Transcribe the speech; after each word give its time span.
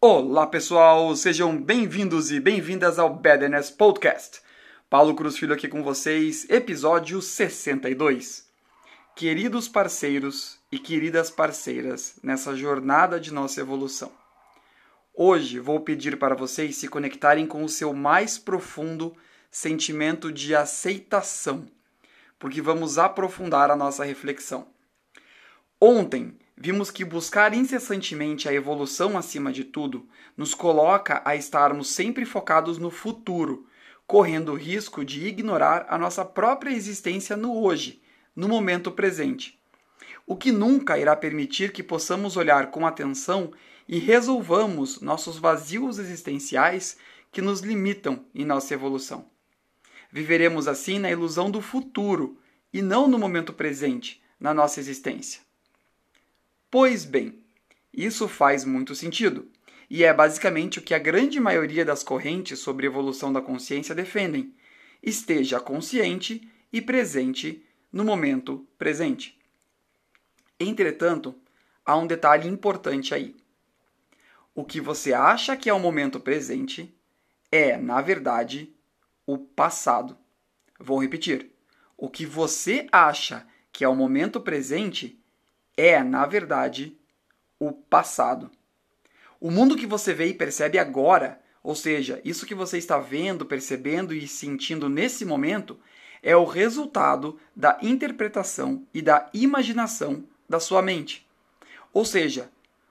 Olá 0.00 0.46
pessoal, 0.46 1.16
sejam 1.16 1.60
bem-vindos 1.60 2.30
e 2.30 2.38
bem-vindas 2.38 3.00
ao 3.00 3.12
Badness 3.12 3.68
Podcast. 3.68 4.40
Paulo 4.88 5.12
Cruz 5.12 5.36
Filho 5.36 5.52
aqui 5.52 5.66
com 5.66 5.82
vocês, 5.82 6.48
episódio 6.48 7.20
62. 7.20 8.48
Queridos 9.16 9.66
parceiros 9.66 10.60
e 10.70 10.78
queridas 10.78 11.32
parceiras 11.32 12.16
nessa 12.22 12.54
jornada 12.54 13.18
de 13.18 13.34
nossa 13.34 13.60
evolução. 13.60 14.12
Hoje 15.12 15.58
vou 15.58 15.80
pedir 15.80 16.16
para 16.16 16.36
vocês 16.36 16.76
se 16.76 16.86
conectarem 16.86 17.44
com 17.44 17.64
o 17.64 17.68
seu 17.68 17.92
mais 17.92 18.38
profundo 18.38 19.12
sentimento 19.50 20.30
de 20.30 20.54
aceitação, 20.54 21.66
porque 22.38 22.62
vamos 22.62 22.98
aprofundar 22.98 23.68
a 23.68 23.74
nossa 23.74 24.04
reflexão. 24.04 24.68
Ontem 25.80 26.38
vimos 26.60 26.90
que 26.90 27.04
buscar 27.04 27.54
incessantemente 27.54 28.48
a 28.48 28.52
evolução 28.52 29.16
acima 29.16 29.52
de 29.52 29.62
tudo 29.62 30.08
nos 30.36 30.54
coloca 30.54 31.22
a 31.24 31.36
estarmos 31.36 31.88
sempre 31.88 32.24
focados 32.24 32.78
no 32.78 32.90
futuro, 32.90 33.66
correndo 34.06 34.52
o 34.52 34.56
risco 34.56 35.04
de 35.04 35.24
ignorar 35.28 35.86
a 35.88 35.96
nossa 35.96 36.24
própria 36.24 36.72
existência 36.72 37.36
no 37.36 37.62
hoje, 37.62 38.02
no 38.34 38.48
momento 38.48 38.90
presente. 38.90 39.56
O 40.26 40.36
que 40.36 40.50
nunca 40.50 40.98
irá 40.98 41.14
permitir 41.14 41.72
que 41.72 41.82
possamos 41.82 42.36
olhar 42.36 42.72
com 42.72 42.84
atenção 42.84 43.52
e 43.86 43.98
resolvamos 43.98 45.00
nossos 45.00 45.38
vazios 45.38 45.98
existenciais 45.98 46.98
que 47.30 47.40
nos 47.40 47.60
limitam 47.60 48.24
em 48.34 48.44
nossa 48.44 48.74
evolução. 48.74 49.26
Viveremos 50.10 50.66
assim 50.66 50.98
na 50.98 51.10
ilusão 51.10 51.50
do 51.50 51.60
futuro 51.60 52.38
e 52.72 52.82
não 52.82 53.06
no 53.06 53.18
momento 53.18 53.52
presente, 53.52 54.20
na 54.40 54.52
nossa 54.52 54.80
existência. 54.80 55.47
Pois 56.70 57.06
bem, 57.06 57.42
isso 57.90 58.28
faz 58.28 58.62
muito 58.62 58.94
sentido, 58.94 59.50
e 59.88 60.04
é 60.04 60.12
basicamente 60.12 60.78
o 60.78 60.82
que 60.82 60.92
a 60.92 60.98
grande 60.98 61.40
maioria 61.40 61.82
das 61.82 62.02
correntes 62.02 62.58
sobre 62.58 62.86
evolução 62.86 63.32
da 63.32 63.40
consciência 63.40 63.94
defendem: 63.94 64.54
esteja 65.02 65.58
consciente 65.58 66.46
e 66.70 66.82
presente 66.82 67.64
no 67.90 68.04
momento 68.04 68.68
presente. 68.76 69.38
Entretanto, 70.60 71.34
há 71.86 71.96
um 71.96 72.06
detalhe 72.06 72.46
importante 72.46 73.14
aí. 73.14 73.34
O 74.54 74.62
que 74.62 74.78
você 74.78 75.14
acha 75.14 75.56
que 75.56 75.70
é 75.70 75.72
o 75.72 75.80
momento 75.80 76.20
presente 76.20 76.94
é, 77.50 77.78
na 77.78 78.02
verdade, 78.02 78.74
o 79.24 79.38
passado. 79.38 80.18
Vou 80.78 81.00
repetir. 81.00 81.50
O 81.96 82.10
que 82.10 82.26
você 82.26 82.86
acha 82.92 83.46
que 83.72 83.84
é 83.84 83.88
o 83.88 83.96
momento 83.96 84.38
presente 84.38 85.17
é, 85.78 86.02
na 86.02 86.26
verdade, 86.26 86.98
o 87.56 87.70
passado. 87.72 88.50
O 89.40 89.48
mundo 89.48 89.76
que 89.76 89.86
você 89.86 90.12
vê 90.12 90.26
e 90.26 90.34
percebe 90.34 90.76
agora, 90.76 91.40
ou 91.62 91.76
seja, 91.76 92.20
isso 92.24 92.44
que 92.44 92.54
você 92.54 92.78
está 92.78 92.98
vendo, 92.98 93.46
percebendo 93.46 94.12
e 94.12 94.26
sentindo 94.26 94.88
nesse 94.88 95.24
momento, 95.24 95.78
é 96.20 96.34
o 96.36 96.44
resultado 96.44 97.38
da 97.54 97.78
interpretação 97.80 98.84
e 98.92 99.00
da 99.00 99.30
imaginação 99.32 100.24
da 100.48 100.58
sua 100.58 100.82
mente. 100.82 101.24
Ou 101.92 102.04
seja, 102.04 102.50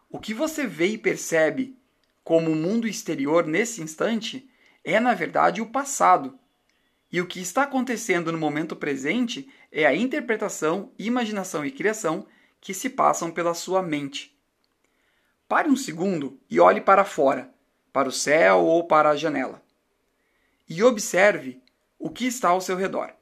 o 0.09 0.17
que 0.17 0.33
você 0.33 0.66
vê 0.66 0.88
e 0.88 0.97
percebe 0.97 1.75
como 2.23 2.51
o 2.51 2.55
mundo 2.55 2.88
exterior 2.88 3.45
nesse 3.45 3.81
instante 3.81 4.49
é, 4.81 4.97
na 4.97 5.13
verdade, 5.13 5.61
o 5.61 5.66
passado. 5.66 6.39
E 7.11 7.19
o 7.19 7.27
que 7.27 7.41
está 7.41 7.63
acontecendo 7.63 8.31
no 8.31 8.38
momento 8.38 8.77
presente 8.77 9.49
é 9.73 9.85
a 9.85 9.94
interpretação, 9.94 10.89
imaginação 10.97 11.66
e 11.66 11.72
criação 11.72 12.25
que 12.59 12.73
se 12.73 12.89
passam 12.89 13.31
pela 13.31 13.53
sua 13.53 13.81
mente. 13.81 14.38
Pare 15.47 15.69
um 15.69 15.75
segundo 15.75 16.39
e 16.50 16.59
olhe 16.59 16.81
para 16.81 17.05
fora, 17.05 17.53
para 17.94 18.09
o 18.09 18.11
céu 18.11 18.66
ou 18.66 18.86
para 18.86 19.09
a 19.09 19.16
janela. 19.16 19.63
E 20.67 20.83
observe 20.83 21.61
o 21.97 22.09
que 22.09 22.25
está 22.25 22.50
ao 22.50 22.59
seu 22.59 22.75
redor. 22.75 23.13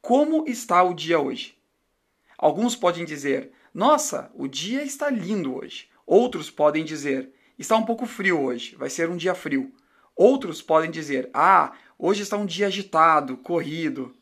Como 0.00 0.44
está 0.46 0.82
o 0.82 0.94
dia 0.94 1.18
hoje? 1.18 1.56
Alguns 2.38 2.76
podem 2.76 3.04
dizer: 3.04 3.52
Nossa, 3.74 4.30
o 4.34 4.46
dia 4.46 4.82
está 4.82 5.10
lindo 5.10 5.54
hoje. 5.56 5.88
Outros 6.06 6.50
podem 6.50 6.84
dizer: 6.84 7.32
Está 7.58 7.76
um 7.76 7.84
pouco 7.84 8.06
frio 8.06 8.40
hoje, 8.40 8.76
vai 8.76 8.88
ser 8.88 9.10
um 9.10 9.16
dia 9.16 9.34
frio. 9.34 9.72
Outros 10.14 10.62
podem 10.62 10.90
dizer: 10.90 11.28
Ah, 11.34 11.72
hoje 11.98 12.22
está 12.22 12.36
um 12.36 12.46
dia 12.46 12.68
agitado, 12.68 13.36
corrido. 13.36 14.14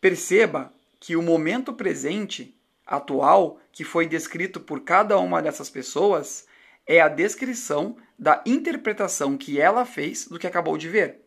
Perceba 0.00 0.72
que 1.00 1.16
o 1.16 1.22
momento 1.22 1.72
presente 1.72 2.57
atual 2.88 3.60
que 3.70 3.84
foi 3.84 4.06
descrito 4.06 4.58
por 4.58 4.80
cada 4.80 5.18
uma 5.18 5.42
dessas 5.42 5.68
pessoas 5.68 6.46
é 6.86 7.00
a 7.00 7.08
descrição 7.08 7.96
da 8.18 8.42
interpretação 8.46 9.36
que 9.36 9.60
ela 9.60 9.84
fez 9.84 10.26
do 10.26 10.38
que 10.38 10.46
acabou 10.46 10.78
de 10.78 10.88
ver. 10.88 11.20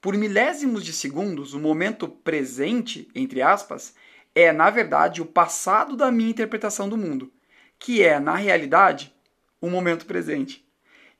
Por 0.00 0.16
milésimos 0.16 0.84
de 0.84 0.92
segundos, 0.92 1.52
o 1.52 1.58
momento 1.58 2.08
presente, 2.08 3.08
entre 3.12 3.42
aspas, 3.42 3.94
é 4.32 4.52
na 4.52 4.70
verdade 4.70 5.20
o 5.20 5.26
passado 5.26 5.96
da 5.96 6.12
minha 6.12 6.30
interpretação 6.30 6.88
do 6.88 6.96
mundo, 6.96 7.32
que 7.78 8.02
é, 8.02 8.20
na 8.20 8.36
realidade, 8.36 9.12
o 9.60 9.68
momento 9.68 10.06
presente. 10.06 10.64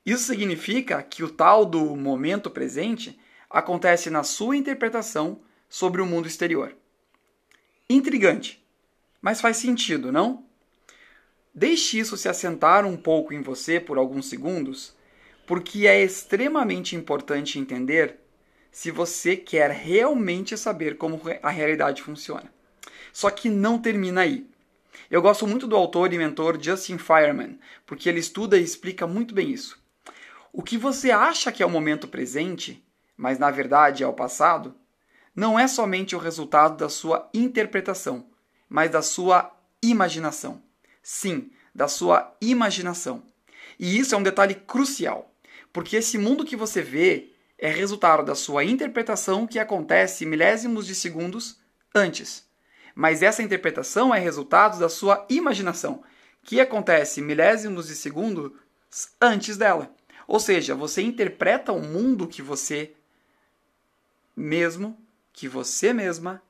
Isso 0.05 0.23
significa 0.23 1.03
que 1.03 1.23
o 1.23 1.29
tal 1.29 1.65
do 1.65 1.95
momento 1.95 2.49
presente 2.49 3.19
acontece 3.49 4.09
na 4.09 4.23
sua 4.23 4.55
interpretação 4.55 5.41
sobre 5.67 6.01
o 6.01 6.05
mundo 6.05 6.27
exterior. 6.27 6.73
Intrigante, 7.89 8.65
mas 9.21 9.41
faz 9.41 9.57
sentido, 9.57 10.11
não? 10.11 10.45
Deixe 11.53 11.99
isso 11.99 12.15
se 12.15 12.29
assentar 12.29 12.85
um 12.85 12.95
pouco 12.95 13.33
em 13.33 13.41
você 13.41 13.79
por 13.79 13.97
alguns 13.97 14.27
segundos, 14.29 14.95
porque 15.45 15.87
é 15.87 16.03
extremamente 16.03 16.95
importante 16.95 17.57
entender 17.57 18.19
se 18.71 18.91
você 18.91 19.35
quer 19.35 19.71
realmente 19.71 20.55
saber 20.55 20.97
como 20.97 21.19
a 21.41 21.49
realidade 21.49 22.03
funciona. 22.03 22.53
Só 23.11 23.31
que 23.31 23.49
não 23.49 23.79
termina 23.79 24.21
aí. 24.21 24.47
Eu 25.09 25.21
gosto 25.21 25.47
muito 25.47 25.65
do 25.65 25.75
autor 25.75 26.13
e 26.13 26.17
mentor 26.17 26.61
Justin 26.61 26.97
Fireman, 26.97 27.57
porque 27.85 28.07
ele 28.07 28.19
estuda 28.19 28.57
e 28.57 28.63
explica 28.63 29.07
muito 29.07 29.33
bem 29.33 29.51
isso. 29.51 29.81
O 30.53 30.61
que 30.61 30.77
você 30.77 31.11
acha 31.11 31.51
que 31.51 31.63
é 31.63 31.65
o 31.65 31.69
momento 31.69 32.07
presente, 32.07 32.85
mas 33.15 33.39
na 33.39 33.49
verdade 33.49 34.03
é 34.03 34.07
o 34.07 34.13
passado, 34.13 34.75
não 35.35 35.57
é 35.57 35.67
somente 35.67 36.15
o 36.15 36.19
resultado 36.19 36.77
da 36.77 36.89
sua 36.89 37.29
interpretação, 37.33 38.27
mas 38.69 38.91
da 38.91 39.01
sua 39.01 39.55
imaginação. 39.81 40.61
Sim, 41.01 41.51
da 41.73 41.87
sua 41.87 42.35
imaginação. 42.41 43.23
E 43.79 43.97
isso 43.97 44.15
é 44.15 44.17
um 44.17 44.23
detalhe 44.23 44.55
crucial, 44.55 45.31
porque 45.71 45.97
esse 45.97 46.17
mundo 46.17 46.45
que 46.45 46.55
você 46.55 46.81
vê 46.81 47.31
é 47.57 47.69
resultado 47.69 48.23
da 48.23 48.35
sua 48.35 48.63
interpretação 48.63 49.47
que 49.47 49.59
acontece 49.59 50.25
milésimos 50.25 50.85
de 50.85 50.95
segundos 50.95 51.59
antes. 51.93 52.45
Mas 52.93 53.21
essa 53.21 53.43
interpretação 53.43 54.13
é 54.13 54.19
resultado 54.19 54.79
da 54.79 54.89
sua 54.89 55.25
imaginação, 55.29 56.03
que 56.43 56.59
acontece 56.59 57.21
milésimos 57.21 57.87
de 57.87 57.95
segundos 57.95 58.51
antes 59.21 59.57
dela. 59.57 59.93
Ou 60.27 60.39
seja, 60.39 60.75
você 60.75 61.01
interpreta 61.01 61.71
o 61.71 61.81
mundo 61.81 62.27
que 62.27 62.41
você 62.41 62.93
mesmo, 64.35 64.97
que 65.31 65.47
você 65.47 65.93
mesma 65.93 66.41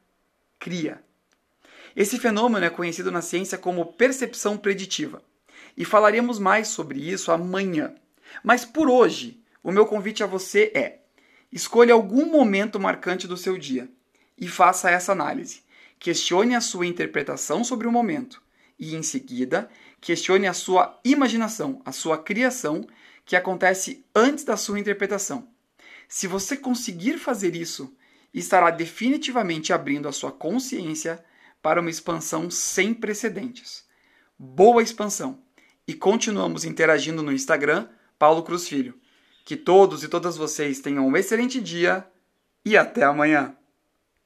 cria. 0.60 1.04
Esse 1.98 2.20
fenômeno 2.20 2.64
é 2.64 2.70
conhecido 2.70 3.12
na 3.12 3.24
ciência 3.24 3.58
como 3.58 3.94
percepção 3.94 4.56
preditiva. 4.56 5.20
E 5.76 5.84
falaremos 5.84 6.38
mais 6.38 6.68
sobre 6.68 7.00
isso 7.00 7.32
amanhã. 7.32 7.96
Mas 8.44 8.64
por 8.64 8.88
hoje, 8.88 9.42
o 9.64 9.72
meu 9.72 9.84
convite 9.88 10.22
a 10.22 10.28
você 10.28 10.72
é: 10.76 11.00
escolha 11.52 11.96
algum 11.96 12.28
momento 12.28 12.80
marcante 12.80 13.28
do 13.28 13.36
seu 13.36 13.58
dia 13.58 13.90
e 14.38 14.48
faça 14.48 14.92
essa 14.92 15.12
análise. 15.12 15.64
Questione 15.98 16.54
a 16.54 16.62
sua 16.62 16.86
interpretação 16.86 17.64
sobre 17.64 17.88
o 17.88 17.92
momento 17.92 18.44
e, 18.78 18.96
em 18.96 19.02
seguida, 19.02 19.68
questione 20.00 20.46
a 20.46 20.54
sua 20.54 21.00
imaginação, 21.04 21.82
a 21.84 21.92
sua 21.92 22.20
criação 22.20 22.86
que 23.26 23.36
acontece 23.36 24.06
antes 24.14 24.44
da 24.44 24.56
sua 24.56 24.80
interpretação. 24.80 25.48
Se 26.08 26.28
você 26.28 26.56
conseguir 26.56 27.18
fazer 27.18 27.56
isso, 27.56 27.92
estará 28.32 28.70
definitivamente 28.70 29.74
abrindo 29.74 30.08
a 30.08 30.12
sua 30.12 30.32
consciência 30.32 31.26
para 31.62 31.82
uma 31.82 31.90
expansão 31.90 32.50
sem 32.50 32.94
precedentes. 32.94 33.86
Boa 34.38 34.82
expansão! 34.84 35.42
E 35.88 35.94
continuamos 35.94 36.66
interagindo 36.66 37.24
no 37.24 37.32
Instagram, 37.32 37.88
Paulo 38.20 38.44
Cruz 38.44 38.68
Filho. 38.68 39.00
Que 39.46 39.56
todos 39.56 40.04
e 40.04 40.08
todas 40.08 40.36
vocês 40.36 40.80
tenham 40.80 41.08
um 41.08 41.16
excelente 41.16 41.62
dia 41.62 42.06
e 42.66 42.76
até 42.78 43.04
amanhã! 43.04 43.56